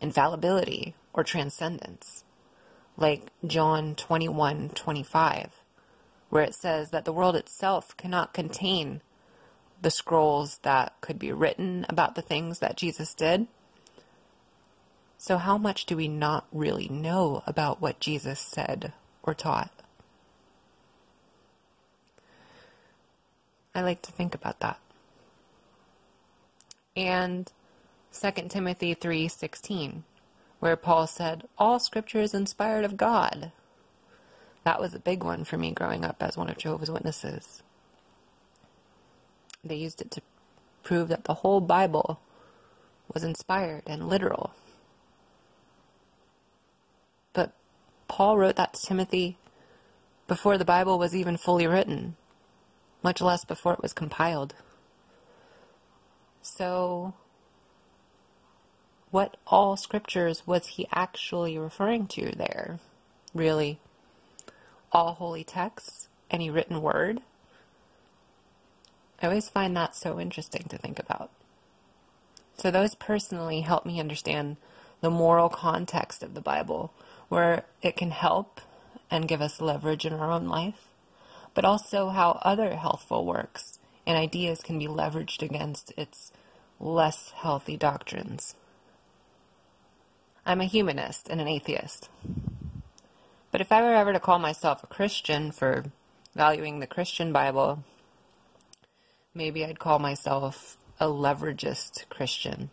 infallibility, 0.01 0.95
or 1.13 1.25
transcendence, 1.25 2.25
like 2.97 3.27
John 3.47 3.95
21:25 3.95 5.51
where 6.33 6.43
it 6.43 6.55
says 6.55 6.89
that 6.89 7.05
the 7.05 7.13
world 7.13 7.37
itself 7.37 7.95
cannot 7.99 8.33
contain 8.33 9.03
the 9.83 9.91
scrolls 9.91 10.61
that 10.63 10.95
could 11.03 11.19
be 11.19 11.31
written 11.31 11.85
about 11.91 12.15
the 12.15 12.23
things 12.23 12.59
that 12.61 12.75
Jesus 12.75 13.13
did. 13.13 13.47
So, 15.19 15.37
how 15.37 15.59
much 15.59 15.85
do 15.85 15.95
we 15.95 16.09
not 16.09 16.47
really 16.51 16.89
know 16.89 17.43
about 17.47 17.83
what 17.83 18.01
Jesus 18.01 18.41
said 18.41 18.95
or 19.23 19.35
taught? 19.35 19.82
I 23.75 23.81
like 23.83 24.03
to 24.03 24.13
think 24.13 24.35
about 24.35 24.61
that. 24.61 24.79
And 26.97 27.51
2 28.13 28.49
Timothy 28.49 28.95
3:16 28.95 30.03
where 30.61 30.77
Paul 30.77 31.07
said 31.07 31.49
all 31.59 31.79
scripture 31.81 32.21
is 32.21 32.35
inspired 32.35 32.85
of 32.85 32.97
God 32.97 33.51
that 34.65 34.81
was 34.81 34.95
a 34.95 34.99
big 34.99 35.25
one 35.25 35.45
for 35.45 35.57
me 35.57 35.73
growing 35.73 36.05
up 36.05 36.23
as 36.23 36.37
one 36.37 36.49
of 36.49 36.59
Jehovah's 36.59 36.91
Witnesses. 36.91 37.63
They 39.65 39.75
used 39.77 40.01
it 40.01 40.11
to 40.13 40.23
prove 40.83 41.09
that 41.09 41.25
the 41.25 41.35
whole 41.35 41.61
Bible 41.61 42.21
was 43.13 43.25
inspired 43.25 43.83
and 43.87 44.09
literal. 44.09 44.53
But 47.33 47.53
Paul 48.09 48.39
wrote 48.39 48.57
that 48.57 48.75
to 48.75 48.87
Timothy 48.87 49.37
before 50.29 50.59
the 50.59 50.65
Bible 50.65 50.99
was 50.99 51.15
even 51.15 51.37
fully 51.37 51.67
written, 51.67 52.17
much 53.03 53.21
less 53.21 53.45
before 53.45 53.73
it 53.75 53.83
was 53.83 53.93
compiled. 53.93 54.55
So, 56.43 57.15
what 59.11 59.37
all 59.47 59.77
scriptures 59.77 60.47
was 60.47 60.67
he 60.67 60.89
actually 60.93 61.59
referring 61.59 62.07
to 62.09 62.33
there, 62.35 62.81
really? 63.35 63.79
all 64.93 65.15
holy 65.15 65.43
texts, 65.43 66.09
any 66.31 66.51
written 66.51 66.83
word. 66.83 67.21
I 69.21 69.27
always 69.27 69.49
find 69.49 69.77
that 69.77 69.97
so 69.97 70.21
interesting 70.21 70.65
to 70.69 70.79
think 70.79 70.99
about. 70.99 71.31
So, 72.57 72.71
those 72.71 72.95
personally 72.95 73.63
help 73.63 73.87
me 73.87 73.99
understand 73.99 74.57
the 75.01 75.11
moral 75.11 75.49
context 75.49 76.23
of 76.23 76.35
the 76.35 76.41
Bible, 76.41 76.93
where 77.29 77.65
it 77.81 77.97
can 77.97 78.11
help 78.11 78.61
and 79.11 79.27
give 79.27 79.41
us 79.41 79.61
leverage 79.61 80.05
in 80.05 80.13
our 80.13 80.31
own 80.31 80.47
life, 80.47 80.89
but 81.55 81.65
also 81.65 82.09
how 82.09 82.39
other 82.43 82.77
healthful 82.77 83.25
works 83.25 83.79
and 84.07 84.17
ideas 84.17 84.61
can 84.61 84.79
be 84.79 84.87
leveraged 84.87 85.43
against 85.43 85.93
its 85.97 86.33
less 86.81 87.31
healthy 87.37 87.77
doctrines. 87.77 88.55
I'm 90.45 90.61
a 90.61 90.65
humanist 90.65 91.29
and 91.29 91.41
an 91.41 91.47
atheist. 91.47 92.09
But 93.53 93.61
if 93.61 93.71
I 93.71 93.83
were 93.83 93.95
ever 93.95 94.13
to 94.13 94.21
call 94.21 94.39
myself 94.39 94.83
a 94.83 94.89
Christian 94.89 95.53
for 95.53 95.85
valuing 96.35 96.81
the 96.81 96.87
Christian 96.87 97.33
Bible, 97.33 97.85
maybe 99.35 99.65
I'd 99.65 99.79
call 99.79 99.99
myself 99.99 100.79
a 100.99 101.07
leveragist 101.07 102.09
Christian. 102.09 102.71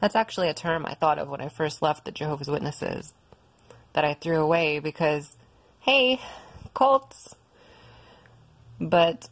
That's 0.00 0.14
actually 0.14 0.48
a 0.48 0.54
term 0.54 0.84
I 0.86 0.94
thought 0.94 1.18
of 1.18 1.28
when 1.28 1.40
I 1.40 1.48
first 1.48 1.80
left 1.80 2.04
the 2.04 2.12
Jehovah's 2.12 2.50
Witnesses 2.50 3.14
that 3.94 4.04
I 4.04 4.14
threw 4.14 4.40
away 4.40 4.78
because, 4.78 5.36
hey, 5.84 6.18
cults. 6.72 7.34
But 8.80 9.28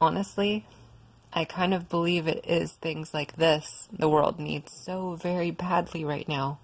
honestly, 0.00 0.64
I 1.32 1.44
kind 1.44 1.74
of 1.74 1.88
believe 1.88 2.28
it 2.28 2.44
is 2.46 2.72
things 2.74 3.12
like 3.12 3.34
this 3.34 3.88
the 3.92 4.08
world 4.08 4.38
needs 4.38 4.72
so 4.72 5.16
very 5.16 5.50
badly 5.50 6.04
right 6.04 6.28
now. 6.28 6.60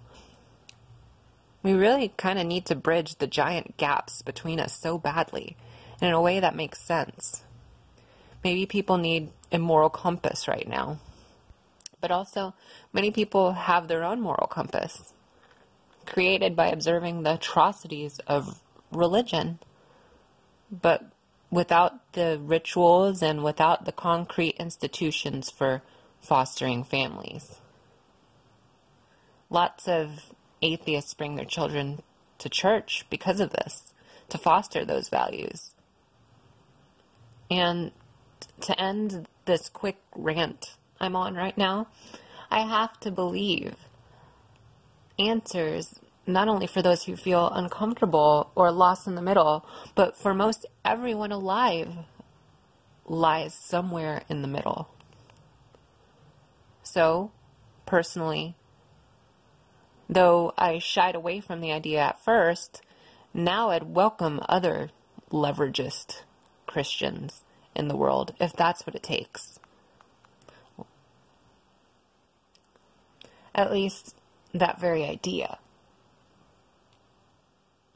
We 1.63 1.73
really 1.73 2.13
kind 2.15 2.39
of 2.39 2.47
need 2.47 2.65
to 2.67 2.75
bridge 2.75 3.15
the 3.15 3.27
giant 3.27 3.75
gaps 3.75 4.21
between 4.21 4.57
us 4.57 4.79
so 4.79 4.97
badly, 4.97 5.57
and 5.99 6.07
in 6.07 6.13
a 6.13 6.21
way 6.21 6.39
that 6.39 6.55
makes 6.55 6.79
sense. 6.79 7.43
Maybe 8.41 8.65
people 8.65 8.97
need 8.97 9.31
a 9.51 9.57
moral 9.57 9.89
compass 9.89 10.47
right 10.47 10.67
now. 10.67 10.99
But 11.99 12.11
also, 12.11 12.53
many 12.93 13.11
people 13.11 13.51
have 13.51 13.89
their 13.89 14.05
own 14.05 14.21
moral 14.21 14.47
compass, 14.47 15.11
created 16.05 16.55
by 16.55 16.67
observing 16.67 17.23
the 17.23 17.33
atrocities 17.33 18.19
of 18.19 18.61
religion. 18.91 19.59
But 20.71 21.05
without 21.49 22.13
the 22.13 22.39
rituals 22.41 23.21
and 23.21 23.43
without 23.43 23.85
the 23.85 23.91
concrete 23.91 24.55
institutions 24.59 25.49
for 25.49 25.81
fostering 26.21 26.83
families. 26.83 27.59
Lots 29.49 29.87
of 29.87 30.33
atheists 30.61 31.13
bring 31.13 31.35
their 31.35 31.45
children 31.45 32.01
to 32.39 32.49
church 32.49 33.05
because 33.09 33.39
of 33.39 33.51
this, 33.51 33.93
to 34.29 34.37
foster 34.37 34.83
those 34.83 35.07
values. 35.09 35.73
And 37.49 37.91
to 38.61 38.79
end 38.79 39.27
this 39.45 39.69
quick 39.69 39.97
rant 40.13 40.75
I'm 40.99 41.15
on 41.15 41.35
right 41.35 41.57
now, 41.57 41.87
I 42.51 42.61
have 42.61 42.99
to 43.01 43.11
believe 43.11 43.75
answers 45.19 45.95
not 46.27 46.49
only 46.49 46.67
for 46.67 46.81
those 46.81 47.05
who 47.05 47.15
feel 47.15 47.49
uncomfortable 47.49 48.51
or 48.53 48.71
lost 48.71 49.07
in 49.07 49.15
the 49.15 49.21
middle, 49.21 49.65
but 49.95 50.15
for 50.15 50.33
most 50.33 50.65
everyone 50.83 51.31
alive 51.31 51.93
lies 53.05 53.53
somewhere 53.53 54.23
in 54.29 54.41
the 54.41 54.47
middle. 54.47 54.89
So, 56.83 57.31
personally, 57.85 58.55
though 60.09 60.53
I 60.57 60.79
shied 60.79 61.15
away 61.15 61.39
from 61.39 61.61
the 61.61 61.71
idea 61.71 61.99
at 61.99 62.23
first, 62.23 62.81
now 63.33 63.69
I'd 63.69 63.95
welcome 63.95 64.41
other 64.49 64.89
leveragist 65.31 66.23
Christians 66.65 67.43
in 67.75 67.87
the 67.87 67.95
world 67.95 68.33
if 68.39 68.53
that's 68.53 68.85
what 68.85 68.95
it 68.95 69.03
takes. 69.03 69.59
At 73.55 73.71
least 73.71 74.15
that 74.53 74.79
very 74.79 75.03
idea 75.03 75.57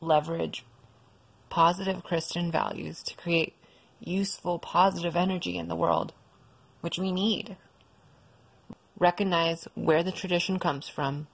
leverage 0.02 0.66
positive 1.50 2.04
Christian 2.04 2.52
values 2.52 3.04
to 3.04 3.16
create 3.16 3.54
useful, 4.00 4.58
positive 4.58 5.16
energy 5.16 5.58
in 5.58 5.68
the 5.68 5.76
world, 5.76 6.14
which 6.82 6.98
we 6.98 7.12
need. 7.12 7.56
Recognize 8.98 9.68
where 9.76 10.04
the 10.04 10.12
tradition 10.12 10.60
comes 10.60 10.88
from, 10.90 11.28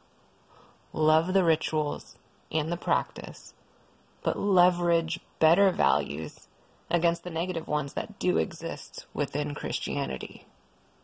love 0.91 1.33
the 1.33 1.43
rituals 1.43 2.17
and 2.51 2.71
the 2.71 2.77
practice, 2.77 3.53
but 4.23 4.39
leverage 4.39 5.19
better 5.39 5.71
values 5.71 6.47
against 6.89 7.23
the 7.23 7.29
negative 7.29 7.67
ones 7.67 7.93
that 7.93 8.19
do 8.19 8.37
exist 8.37 9.05
within 9.13 9.53
Christianity, 9.53 10.45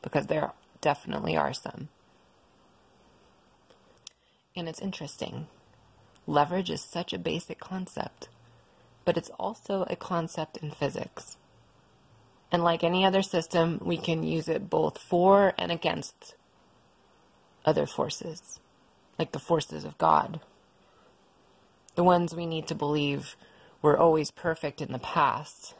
because 0.02 0.28
there 0.28 0.52
definitely 0.82 1.36
are 1.36 1.54
some. 1.54 1.90
And 4.56 4.68
it's 4.68 4.82
interesting 4.82 5.48
Leverage 6.26 6.70
is 6.70 6.82
such 6.82 7.14
a 7.14 7.20
basic 7.20 7.60
concept, 7.60 8.30
but 9.06 9.18
it's 9.18 9.32
also 9.40 9.86
a 9.90 9.96
concept 9.96 10.58
in 10.58 10.72
physics. 10.72 11.38
And 12.52 12.64
like 12.64 12.84
any 12.84 13.06
other 13.06 13.22
system, 13.22 13.80
we 13.84 13.98
can 13.98 14.24
use 14.24 14.48
it 14.48 14.70
both 14.70 14.98
for 14.98 15.54
and 15.58 15.72
against 15.72 16.36
other 17.66 17.86
forces, 17.86 18.60
like 19.18 19.32
the 19.32 19.40
forces 19.40 19.84
of 19.86 19.98
God. 19.98 20.40
The 21.96 22.04
ones 22.04 22.36
we 22.36 22.46
need 22.46 22.68
to 22.68 22.76
believe 22.76 23.36
were 23.82 23.98
always 23.98 24.32
perfect 24.32 24.82
in 24.82 24.92
the 24.92 25.00
past, 25.00 25.74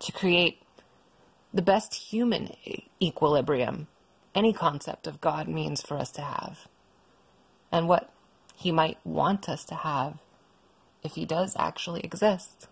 to 0.00 0.12
create 0.12 0.62
the 1.52 1.62
best 1.62 1.94
human 1.94 2.54
equilibrium 3.02 3.88
any 4.34 4.52
concept 4.52 5.06
of 5.06 5.20
God 5.20 5.48
means 5.48 5.82
for 5.82 5.96
us 5.96 6.10
to 6.12 6.22
have. 6.22 6.68
And 7.72 7.88
what 7.88 8.10
he 8.60 8.70
might 8.70 8.98
want 9.04 9.48
us 9.48 9.64
to 9.64 9.74
have 9.74 10.18
if 11.02 11.14
he 11.14 11.24
does 11.24 11.56
actually 11.58 12.02
exist. 12.02 12.68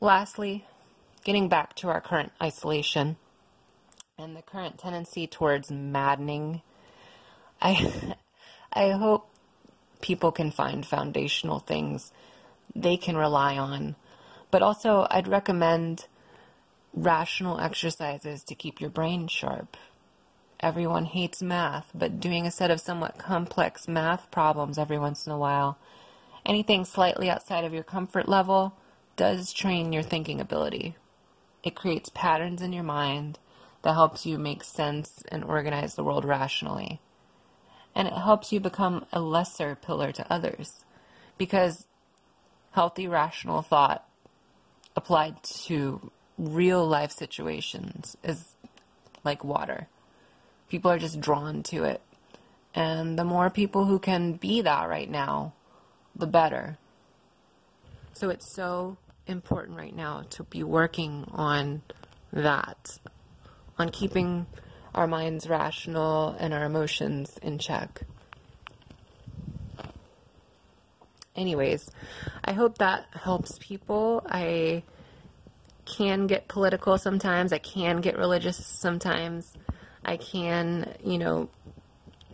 Lastly, 0.00 0.64
getting 1.24 1.48
back 1.48 1.74
to 1.74 1.88
our 1.88 2.00
current 2.00 2.30
isolation 2.40 3.16
and 4.16 4.36
the 4.36 4.42
current 4.42 4.78
tendency 4.78 5.26
towards 5.26 5.68
maddening, 5.68 6.62
I, 7.60 8.14
I 8.72 8.90
hope 8.90 9.28
people 10.00 10.30
can 10.30 10.52
find 10.52 10.86
foundational 10.86 11.58
things 11.58 12.12
they 12.72 12.96
can 12.96 13.16
rely 13.16 13.58
on. 13.58 13.96
But 14.52 14.62
also, 14.62 15.08
I'd 15.10 15.26
recommend 15.26 16.06
rational 16.92 17.58
exercises 17.58 18.44
to 18.44 18.54
keep 18.54 18.80
your 18.80 18.90
brain 18.90 19.26
sharp 19.26 19.76
everyone 20.64 21.04
hates 21.04 21.42
math, 21.42 21.90
but 21.94 22.18
doing 22.18 22.46
a 22.46 22.50
set 22.50 22.70
of 22.70 22.80
somewhat 22.80 23.18
complex 23.18 23.86
math 23.86 24.30
problems 24.30 24.78
every 24.78 24.98
once 24.98 25.26
in 25.26 25.32
a 25.32 25.38
while, 25.38 25.76
anything 26.46 26.86
slightly 26.86 27.28
outside 27.28 27.64
of 27.64 27.74
your 27.74 27.82
comfort 27.82 28.26
level, 28.26 28.74
does 29.14 29.52
train 29.52 29.92
your 29.92 30.02
thinking 30.02 30.40
ability. 30.40 30.96
It 31.62 31.74
creates 31.74 32.08
patterns 32.14 32.62
in 32.62 32.72
your 32.72 32.82
mind 32.82 33.38
that 33.82 33.92
helps 33.92 34.24
you 34.24 34.38
make 34.38 34.64
sense 34.64 35.22
and 35.28 35.44
organize 35.44 35.96
the 35.96 36.02
world 36.02 36.24
rationally. 36.24 36.98
And 37.94 38.08
it 38.08 38.14
helps 38.14 38.50
you 38.50 38.58
become 38.58 39.04
a 39.12 39.20
lesser 39.20 39.74
pillar 39.74 40.12
to 40.12 40.32
others 40.32 40.86
because 41.36 41.86
healthy 42.70 43.06
rational 43.06 43.60
thought 43.60 44.08
applied 44.96 45.42
to 45.42 46.10
real 46.38 46.86
life 46.88 47.12
situations 47.12 48.16
is 48.24 48.56
like 49.24 49.44
water 49.44 49.88
people 50.74 50.90
are 50.90 50.98
just 50.98 51.20
drawn 51.20 51.62
to 51.62 51.84
it. 51.84 52.00
And 52.74 53.16
the 53.16 53.22
more 53.22 53.48
people 53.48 53.84
who 53.84 54.00
can 54.00 54.32
be 54.32 54.60
that 54.62 54.88
right 54.88 55.08
now, 55.08 55.52
the 56.16 56.26
better. 56.26 56.78
So 58.12 58.28
it's 58.28 58.52
so 58.52 58.96
important 59.28 59.78
right 59.78 59.94
now 59.94 60.24
to 60.30 60.42
be 60.42 60.64
working 60.64 61.28
on 61.30 61.82
that, 62.32 62.98
on 63.78 63.90
keeping 63.90 64.46
our 64.96 65.06
minds 65.06 65.48
rational 65.48 66.34
and 66.40 66.52
our 66.52 66.64
emotions 66.64 67.38
in 67.40 67.60
check. 67.60 68.02
Anyways, 71.36 71.88
I 72.44 72.50
hope 72.50 72.78
that 72.78 73.06
helps 73.12 73.60
people. 73.60 74.26
I 74.28 74.82
can 75.84 76.26
get 76.26 76.48
political 76.48 76.98
sometimes, 76.98 77.52
I 77.52 77.58
can 77.58 78.00
get 78.00 78.18
religious 78.18 78.56
sometimes. 78.56 79.54
I 80.04 80.16
can, 80.16 80.94
you 81.04 81.18
know, 81.18 81.48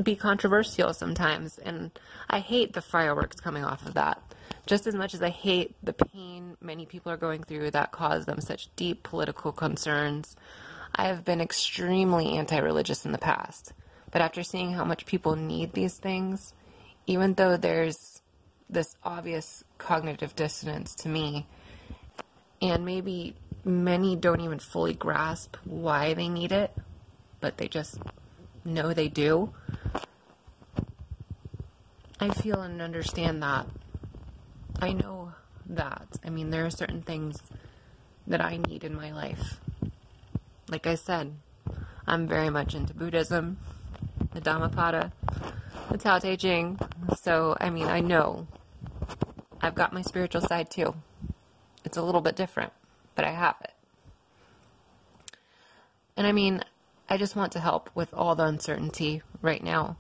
be 0.03 0.17
controversial 0.17 0.93
sometimes. 0.95 1.59
And 1.59 1.91
I 2.29 2.41
hate 2.41 2.73
the 2.73 2.81
fireworks 2.81 3.37
coming 3.37 3.65
off 3.65 3.87
of 3.87 3.95
that. 3.95 4.23
Just 4.67 4.87
as 4.87 4.95
much 4.95 5.15
as 5.15 5.23
I 5.23 5.31
hate 5.31 5.75
the 5.83 5.93
pain 5.93 6.57
many 6.61 6.87
people 6.87 7.11
are 7.11 7.17
going 7.17 7.43
through 7.43 7.73
that 7.73 7.93
cause 7.93 8.27
them 8.27 8.41
such 8.41 8.75
deep 8.77 9.03
political 9.03 9.53
concerns, 9.53 10.37
I 10.95 11.07
have 11.07 11.25
been 11.25 11.41
extremely 11.41 12.37
anti 12.37 12.59
religious 12.59 13.05
in 13.05 13.13
the 13.13 13.19
past. 13.19 13.73
But 14.11 14.23
after 14.23 14.43
seeing 14.43 14.73
how 14.73 14.85
much 14.85 15.07
people 15.07 15.37
need 15.37 15.73
these 15.73 15.97
things, 15.97 16.53
even 17.07 17.35
though 17.35 17.57
there's 17.57 18.21
this 18.71 18.97
obvious 19.03 19.65
cognitive 19.79 20.35
dissonance 20.37 20.95
to 20.95 21.09
me. 21.09 21.47
And 22.63 22.85
maybe 22.85 23.35
many 23.65 24.17
don't 24.17 24.41
even 24.41 24.59
fully 24.59 24.95
grasp 24.95 25.57
why 25.65 26.15
they 26.15 26.29
need 26.29 26.53
it, 26.53 26.73
but 27.40 27.57
they 27.57 27.68
just 27.68 27.98
know 28.64 28.92
they 28.92 29.09
do. 29.09 29.53
I 32.20 32.29
feel 32.31 32.61
and 32.61 32.83
understand 32.83 33.42
that. 33.42 33.66
I 34.81 34.92
know 34.92 35.33
that. 35.66 36.18
I 36.24 36.31
mean, 36.31 36.50
there 36.50 36.66
are 36.66 36.70
certain 36.70 37.03
things 37.03 37.38
that 38.26 38.40
I 38.40 38.59
need 38.59 38.85
in 38.85 38.94
my 38.94 39.11
life. 39.11 39.61
Like 40.68 40.87
I 40.87 40.94
said, 40.94 41.35
I'm 42.07 42.29
very 42.29 42.50
much 42.50 42.74
into 42.74 42.94
Buddhism, 42.94 43.59
the 44.33 44.40
Dhammapada, 44.40 45.12
the 45.90 45.98
Tao 45.98 46.18
Te 46.18 46.37
Ching. 46.37 46.79
So, 47.20 47.57
I 47.61 47.70
mean, 47.70 47.87
I 47.87 48.00
know 48.00 48.46
I've 49.62 49.74
got 49.74 49.92
my 49.92 50.03
spiritual 50.03 50.42
side 50.42 50.70
too. 50.70 50.94
It's 51.85 51.96
a 51.96 52.03
little 52.03 52.20
bit 52.20 52.37
different, 52.37 52.72
but 53.14 53.24
I 53.24 53.31
have 53.31 53.57
it. 53.62 53.72
And 56.16 56.26
I 56.26 56.33
mean, 56.33 56.62
I 57.12 57.16
just 57.16 57.35
want 57.35 57.51
to 57.53 57.61
help 57.61 57.90
with 57.92 58.14
all 58.14 58.37
the 58.37 58.44
uncertainty 58.44 59.23
right 59.42 59.62
now. 59.64 59.96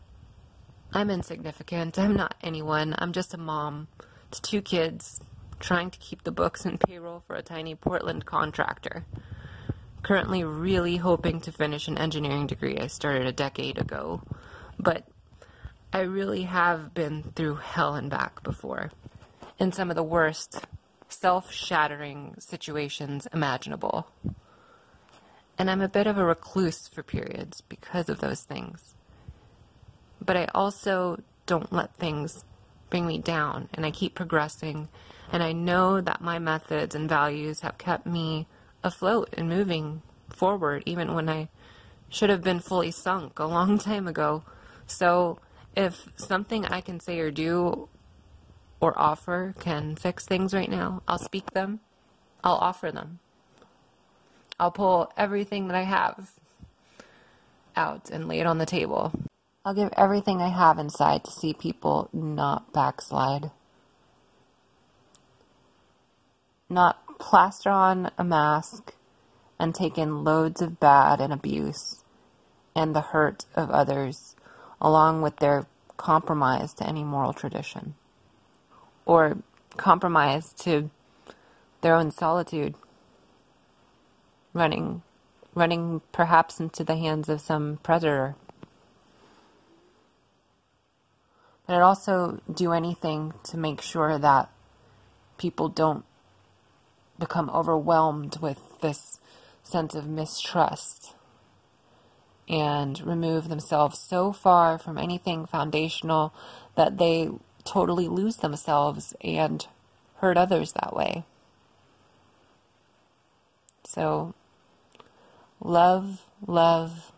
I'm 0.92 1.10
insignificant. 1.10 1.98
I'm 1.98 2.14
not 2.14 2.36
anyone. 2.40 2.94
I'm 2.98 3.12
just 3.12 3.34
a 3.34 3.36
mom 3.36 3.88
to 4.30 4.40
two 4.40 4.62
kids 4.62 5.20
trying 5.58 5.90
to 5.90 5.98
keep 5.98 6.22
the 6.22 6.30
books 6.30 6.64
and 6.64 6.78
payroll 6.78 7.18
for 7.18 7.34
a 7.34 7.42
tiny 7.42 7.74
Portland 7.74 8.26
contractor. 8.26 9.04
Currently, 10.04 10.44
really 10.44 10.98
hoping 10.98 11.40
to 11.40 11.52
finish 11.52 11.88
an 11.88 11.98
engineering 11.98 12.46
degree 12.46 12.78
I 12.78 12.86
started 12.86 13.26
a 13.26 13.32
decade 13.32 13.78
ago, 13.78 14.22
but 14.78 15.04
I 15.92 16.02
really 16.02 16.42
have 16.42 16.94
been 16.94 17.32
through 17.34 17.56
hell 17.56 17.96
and 17.96 18.08
back 18.08 18.44
before 18.44 18.92
in 19.58 19.72
some 19.72 19.90
of 19.90 19.96
the 19.96 20.04
worst, 20.04 20.64
self 21.08 21.52
shattering 21.52 22.36
situations 22.38 23.26
imaginable. 23.32 24.06
And 25.60 25.70
I'm 25.70 25.82
a 25.82 25.88
bit 25.88 26.06
of 26.06 26.16
a 26.16 26.24
recluse 26.24 26.88
for 26.88 27.02
periods 27.02 27.60
because 27.60 28.08
of 28.08 28.20
those 28.20 28.40
things. 28.40 28.94
But 30.18 30.38
I 30.38 30.46
also 30.54 31.20
don't 31.44 31.70
let 31.70 31.94
things 31.96 32.46
bring 32.88 33.06
me 33.06 33.18
down, 33.18 33.68
and 33.74 33.84
I 33.84 33.90
keep 33.90 34.14
progressing. 34.14 34.88
And 35.30 35.42
I 35.42 35.52
know 35.52 36.00
that 36.00 36.22
my 36.22 36.38
methods 36.38 36.94
and 36.94 37.10
values 37.10 37.60
have 37.60 37.76
kept 37.76 38.06
me 38.06 38.48
afloat 38.82 39.34
and 39.36 39.50
moving 39.50 40.00
forward, 40.30 40.82
even 40.86 41.12
when 41.12 41.28
I 41.28 41.50
should 42.08 42.30
have 42.30 42.42
been 42.42 42.60
fully 42.60 42.90
sunk 42.90 43.38
a 43.38 43.44
long 43.44 43.76
time 43.90 44.08
ago. 44.08 44.44
So, 44.86 45.40
if 45.76 46.08
something 46.16 46.64
I 46.64 46.80
can 46.80 47.00
say 47.00 47.18
or 47.18 47.30
do 47.30 47.90
or 48.80 48.98
offer 48.98 49.54
can 49.60 49.94
fix 49.94 50.24
things 50.24 50.54
right 50.54 50.70
now, 50.70 51.02
I'll 51.06 51.18
speak 51.18 51.50
them, 51.50 51.80
I'll 52.42 52.54
offer 52.54 52.90
them. 52.90 53.18
I'll 54.60 54.70
pull 54.70 55.10
everything 55.16 55.68
that 55.68 55.74
I 55.74 55.84
have 55.84 56.32
out 57.74 58.10
and 58.10 58.28
lay 58.28 58.40
it 58.40 58.46
on 58.46 58.58
the 58.58 58.66
table. 58.66 59.10
I'll 59.64 59.72
give 59.72 59.90
everything 59.96 60.42
I 60.42 60.48
have 60.48 60.78
inside 60.78 61.24
to 61.24 61.30
see 61.30 61.54
people 61.54 62.10
not 62.12 62.70
backslide. 62.70 63.52
Not 66.68 67.18
plaster 67.18 67.70
on 67.70 68.10
a 68.18 68.22
mask 68.22 68.92
and 69.58 69.74
take 69.74 69.96
in 69.96 70.24
loads 70.24 70.60
of 70.60 70.78
bad 70.78 71.22
and 71.22 71.32
abuse 71.32 72.04
and 72.76 72.94
the 72.94 73.00
hurt 73.00 73.46
of 73.54 73.70
others 73.70 74.36
along 74.78 75.22
with 75.22 75.36
their 75.36 75.66
compromise 75.96 76.74
to 76.74 76.86
any 76.86 77.02
moral 77.02 77.32
tradition 77.32 77.94
or 79.06 79.38
compromise 79.78 80.52
to 80.52 80.90
their 81.80 81.94
own 81.94 82.10
solitude, 82.10 82.74
running, 84.52 85.02
running 85.54 86.00
perhaps 86.12 86.60
into 86.60 86.84
the 86.84 86.96
hands 86.96 87.28
of 87.28 87.40
some 87.40 87.78
predator. 87.82 88.34
But 91.66 91.76
I'd 91.76 91.82
also 91.82 92.40
do 92.52 92.72
anything 92.72 93.34
to 93.44 93.56
make 93.56 93.80
sure 93.80 94.18
that 94.18 94.50
people 95.38 95.68
don't 95.68 96.04
become 97.18 97.50
overwhelmed 97.50 98.38
with 98.40 98.58
this 98.80 99.20
sense 99.62 99.94
of 99.94 100.08
mistrust 100.08 101.14
and 102.48 103.00
remove 103.06 103.48
themselves 103.48 103.98
so 103.98 104.32
far 104.32 104.78
from 104.78 104.98
anything 104.98 105.46
foundational 105.46 106.34
that 106.74 106.98
they 106.98 107.30
totally 107.64 108.08
lose 108.08 108.36
themselves 108.38 109.14
and 109.20 109.66
hurt 110.16 110.36
others 110.36 110.72
that 110.72 110.94
way. 110.94 111.24
So, 113.84 114.34
love, 115.62 116.22
love, 116.46 117.12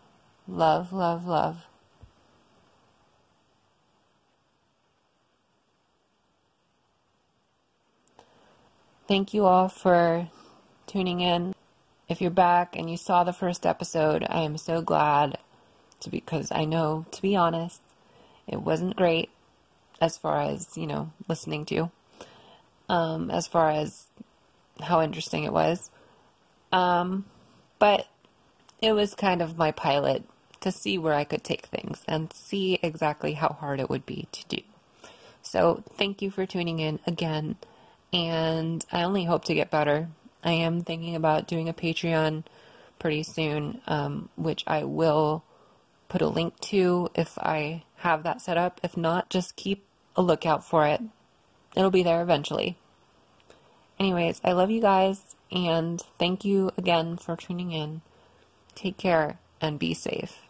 love, 0.47 0.93
love, 0.93 1.25
love. 1.25 1.65
Thank 9.07 9.33
you 9.33 9.45
all 9.45 9.67
for 9.67 10.29
tuning 10.87 11.19
in. 11.19 11.53
If 12.07 12.21
you're 12.21 12.31
back 12.31 12.75
and 12.75 12.89
you 12.89 12.97
saw 12.97 13.23
the 13.23 13.33
first 13.33 13.65
episode, 13.65 14.25
I 14.29 14.41
am 14.41 14.57
so 14.57 14.81
glad 14.81 15.37
to 16.01 16.09
because 16.09 16.51
I 16.51 16.65
know, 16.65 17.05
to 17.11 17.21
be 17.21 17.35
honest, 17.35 17.81
it 18.47 18.61
wasn't 18.61 18.95
great 18.95 19.29
as 20.01 20.17
far 20.17 20.41
as, 20.41 20.77
you 20.77 20.87
know, 20.87 21.11
listening 21.27 21.65
to, 21.65 21.91
um, 22.89 23.31
as 23.31 23.47
far 23.47 23.71
as 23.71 24.05
how 24.81 25.01
interesting 25.01 25.43
it 25.43 25.53
was. 25.53 25.89
Um, 26.71 27.25
but 27.79 28.07
it 28.83 28.91
was 28.91 29.15
kind 29.15 29.41
of 29.41 29.57
my 29.57 29.71
pilot 29.71 30.25
to 30.59 30.69
see 30.69 30.97
where 30.97 31.13
I 31.13 31.23
could 31.23 31.43
take 31.43 31.67
things 31.67 32.03
and 32.05 32.33
see 32.33 32.79
exactly 32.83 33.33
how 33.33 33.47
hard 33.47 33.79
it 33.79 33.89
would 33.89 34.05
be 34.05 34.27
to 34.33 34.45
do. 34.47 34.61
So, 35.41 35.83
thank 35.97 36.21
you 36.21 36.29
for 36.29 36.45
tuning 36.45 36.79
in 36.79 36.99
again, 37.07 37.55
and 38.11 38.85
I 38.91 39.03
only 39.03 39.23
hope 39.23 39.45
to 39.45 39.53
get 39.53 39.71
better. 39.71 40.09
I 40.43 40.51
am 40.51 40.81
thinking 40.81 41.15
about 41.15 41.47
doing 41.47 41.69
a 41.69 41.73
Patreon 41.73 42.43
pretty 42.99 43.23
soon, 43.23 43.79
um, 43.87 44.27
which 44.35 44.65
I 44.67 44.83
will 44.83 45.45
put 46.09 46.21
a 46.21 46.27
link 46.27 46.59
to 46.61 47.09
if 47.15 47.37
I 47.39 47.83
have 47.97 48.23
that 48.23 48.41
set 48.41 48.57
up. 48.57 48.81
If 48.83 48.97
not, 48.97 49.29
just 49.29 49.55
keep 49.55 49.85
a 50.17 50.21
lookout 50.21 50.65
for 50.65 50.85
it. 50.87 51.01
It'll 51.75 51.89
be 51.89 52.03
there 52.03 52.21
eventually. 52.21 52.77
Anyways, 53.97 54.41
I 54.43 54.51
love 54.51 54.71
you 54.71 54.81
guys 54.81 55.35
and 55.51 56.01
thank 56.19 56.43
you 56.43 56.71
again 56.77 57.15
for 57.15 57.37
tuning 57.37 57.71
in. 57.71 58.01
Take 58.75 58.97
care 58.97 59.39
and 59.61 59.79
be 59.79 59.93
safe. 59.93 60.42